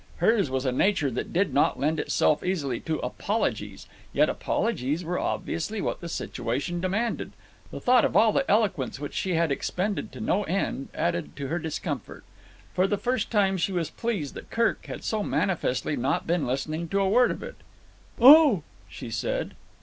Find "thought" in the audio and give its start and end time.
7.79-8.03